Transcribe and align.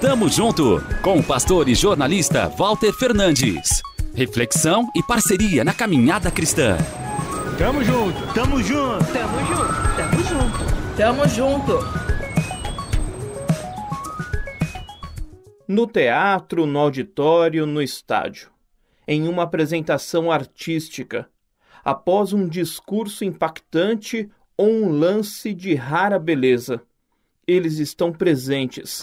Tamo 0.00 0.28
junto 0.28 0.82
com 1.02 1.18
o 1.18 1.24
pastor 1.24 1.70
e 1.70 1.74
jornalista 1.74 2.48
Walter 2.50 2.92
Fernandes. 2.92 3.80
Reflexão 4.14 4.90
e 4.94 5.02
parceria 5.02 5.64
na 5.64 5.72
caminhada 5.72 6.30
cristã. 6.30 6.76
Tamo 7.56 7.82
junto, 7.82 8.34
tamo 8.34 8.62
junto, 8.62 9.04
tamo 9.10 9.38
junto, 9.46 9.96
tamo 9.96 10.22
junto, 10.22 10.96
tamo 10.98 11.28
junto. 11.28 11.78
No 15.66 15.86
teatro, 15.86 16.66
no 16.66 16.78
auditório, 16.78 17.64
no 17.64 17.80
estádio. 17.80 18.50
Em 19.08 19.26
uma 19.26 19.44
apresentação 19.44 20.30
artística, 20.30 21.26
após 21.82 22.34
um 22.34 22.46
discurso 22.46 23.24
impactante 23.24 24.28
ou 24.58 24.68
um 24.68 24.90
lance 24.90 25.54
de 25.54 25.74
rara 25.74 26.18
beleza, 26.18 26.82
eles 27.46 27.78
estão 27.78 28.12
presentes 28.12 29.02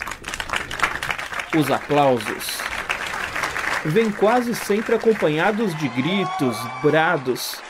os 1.55 1.69
aplausos 1.69 2.57
vêm 3.85 4.09
quase 4.11 4.55
sempre 4.55 4.95
acompanhados 4.95 5.75
de 5.77 5.87
gritos, 5.89 6.57
brados. 6.81 7.61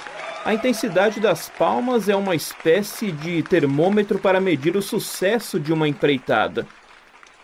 A 0.45 0.53
intensidade 0.53 1.19
das 1.19 1.49
palmas 1.49 2.07
é 2.07 2.15
uma 2.15 2.35
espécie 2.35 3.11
de 3.11 3.41
termômetro 3.43 4.19
para 4.19 4.39
medir 4.39 4.75
o 4.75 4.81
sucesso 4.81 5.59
de 5.59 5.73
uma 5.73 5.87
empreitada. 5.87 6.67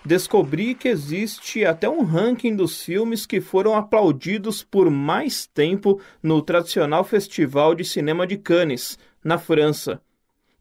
Descobri 0.06 0.76
que 0.76 0.88
existe 0.88 1.66
até 1.66 1.90
um 1.90 2.04
ranking 2.04 2.56
dos 2.56 2.82
filmes 2.82 3.26
que 3.26 3.42
foram 3.42 3.76
aplaudidos 3.76 4.64
por 4.64 4.90
mais 4.90 5.46
tempo 5.46 6.00
no 6.22 6.42
tradicional 6.42 7.04
Festival 7.04 7.76
de 7.76 7.84
Cinema 7.84 8.26
de 8.26 8.38
Cannes, 8.38 8.98
na 9.24 9.38
França. 9.38 10.02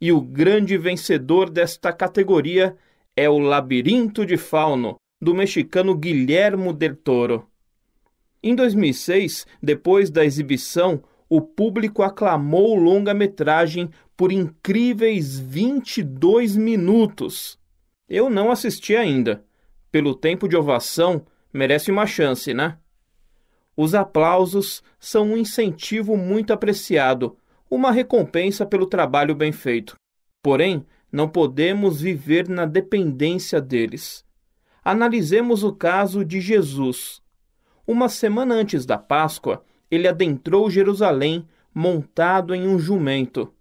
E 0.01 0.13
o 0.13 0.21
grande 0.21 0.77
vencedor 0.79 1.51
desta 1.51 1.93
categoria 1.93 2.77
é 3.17 3.29
o 3.29 3.39
Labirinto 3.39 4.25
de 4.25 4.37
Fauno, 4.37 4.97
do 5.21 5.35
mexicano 5.35 5.95
Guillermo 5.95 6.73
del 6.73 6.97
Toro. 6.97 7.49
Em 8.43 8.55
2006, 8.55 9.47
depois 9.63 10.11
da 10.11 10.25
exibição, 10.25 11.03
o 11.29 11.41
público 11.41 12.03
aclamou 12.03 12.77
o 12.77 12.81
longa-metragem 12.81 13.91
por 14.17 14.33
incríveis 14.33 15.39
22 15.39 16.57
minutos. 16.57 17.59
Eu 18.09 18.31
não 18.31 18.51
assisti 18.51 18.97
ainda. 18.97 19.45
Pelo 19.91 20.15
tempo 20.15 20.49
de 20.49 20.57
ovação, 20.57 21.27
merece 21.53 21.91
uma 21.91 22.07
chance, 22.07 22.55
né? 22.55 22.79
Os 23.77 23.95
aplausos 23.95 24.83
são 24.99 25.33
um 25.33 25.37
incentivo 25.37 26.17
muito 26.17 26.53
apreciado, 26.53 27.37
uma 27.71 27.93
recompensa 27.93 28.67
pelo 28.67 28.87
trabalho 28.87 29.35
bem 29.35 29.53
feito. 29.53 29.95
Porém, 30.43 30.85
não 31.13 31.29
podemos 31.29 32.01
viver 32.01 32.49
na 32.49 32.65
dependência 32.65 33.61
deles. 33.61 34.25
Analisemos 34.85 35.63
o 35.65 35.73
caso 35.73 36.25
de 36.25 36.41
Jesus. 36.41 37.21
Uma 37.87 38.09
semana 38.09 38.55
antes 38.55 38.85
da 38.85 38.99
Páscoa, 38.99 39.65
ele 39.91 40.07
adentrou 40.07 40.71
Jerusalém 40.71 41.47
montado 41.75 42.55
em 42.55 42.69
um 42.69 42.79
jumento. 42.79 43.53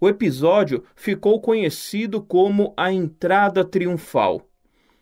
O 0.00 0.08
episódio 0.08 0.84
ficou 0.94 1.40
conhecido 1.40 2.22
como 2.22 2.72
a 2.76 2.92
Entrada 2.92 3.64
Triunfal. 3.64 4.48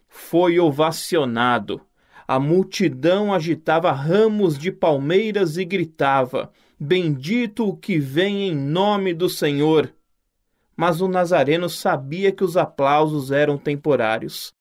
Foi 0.09 0.59
ovacionado. 0.59 1.81
A 2.27 2.41
multidão 2.41 3.33
agitava 3.33 3.93
ramos 3.93 4.59
de 4.59 4.73
palmeiras 4.73 5.57
e 5.57 5.65
gritava: 5.65 6.51
Bendito 6.79 7.69
o 7.69 7.77
que 7.77 7.99
vem 7.99 8.49
em 8.49 8.57
nome 8.57 9.15
do 9.15 9.29
Senhor! 9.29 9.93
Mas 10.77 11.01
o 11.01 11.09
nazareno 11.09 11.69
sabia 11.69 12.33
que 12.33 12.43
os 12.43 12.57
aplausos 12.57 13.31
eram 13.31 13.57
temporários 13.57 14.56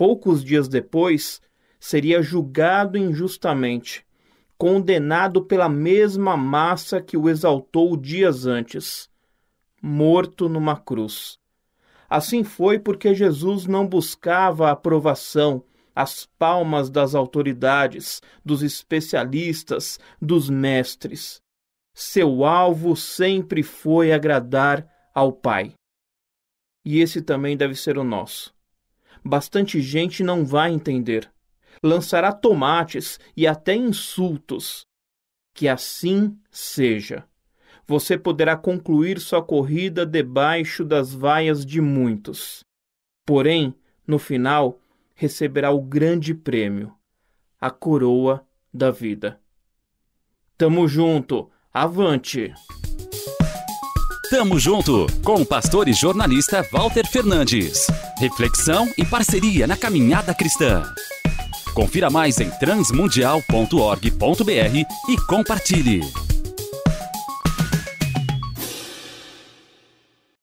poucos 0.00 0.42
dias 0.42 0.66
depois, 0.66 1.42
seria 1.78 2.22
julgado 2.22 2.96
injustamente, 2.96 4.02
condenado 4.56 5.44
pela 5.44 5.68
mesma 5.68 6.38
massa 6.38 7.02
que 7.02 7.18
o 7.18 7.28
exaltou 7.28 7.94
dias 7.98 8.46
antes, 8.46 9.10
morto 9.82 10.48
numa 10.48 10.74
cruz. 10.74 11.38
Assim 12.08 12.42
foi 12.42 12.78
porque 12.78 13.14
Jesus 13.14 13.66
não 13.66 13.86
buscava 13.86 14.68
a 14.68 14.70
aprovação, 14.70 15.62
as 15.94 16.24
palmas 16.38 16.88
das 16.88 17.14
autoridades, 17.14 18.22
dos 18.42 18.62
especialistas, 18.62 20.00
dos 20.18 20.48
mestres. 20.48 21.42
Seu 21.92 22.46
alvo 22.46 22.96
sempre 22.96 23.62
foi 23.62 24.12
agradar 24.12 24.90
ao 25.14 25.30
Pai. 25.30 25.74
E 26.86 27.00
esse 27.00 27.20
também 27.20 27.54
deve 27.54 27.74
ser 27.74 27.98
o 27.98 28.04
nosso 28.04 28.58
bastante 29.24 29.80
gente 29.80 30.22
não 30.22 30.44
vai 30.44 30.72
entender. 30.72 31.30
Lançará 31.82 32.32
tomates 32.32 33.18
e 33.36 33.46
até 33.46 33.74
insultos. 33.74 34.82
Que 35.54 35.68
assim 35.68 36.38
seja. 36.50 37.24
Você 37.86 38.16
poderá 38.16 38.56
concluir 38.56 39.18
sua 39.18 39.42
corrida 39.42 40.06
debaixo 40.06 40.84
das 40.84 41.12
vaias 41.12 41.66
de 41.66 41.80
muitos. 41.80 42.60
Porém, 43.26 43.74
no 44.06 44.18
final, 44.18 44.80
receberá 45.14 45.70
o 45.70 45.80
grande 45.80 46.34
prêmio, 46.34 46.94
a 47.60 47.70
coroa 47.70 48.46
da 48.72 48.90
vida. 48.90 49.40
Tamo 50.56 50.86
junto, 50.86 51.50
avante! 51.72 52.54
Tamo 54.30 54.58
junto 54.60 55.06
com 55.24 55.42
o 55.42 55.44
pastor 55.44 55.88
e 55.88 55.92
jornalista 55.92 56.64
Walter 56.70 57.04
Fernandes. 57.04 57.88
Reflexão 58.16 58.88
e 58.96 59.04
parceria 59.04 59.66
na 59.66 59.76
caminhada 59.76 60.32
cristã. 60.32 60.84
Confira 61.74 62.08
mais 62.08 62.38
em 62.38 62.48
transmundial.org.br 62.48 64.86
e 65.08 65.16
compartilhe. 65.26 66.29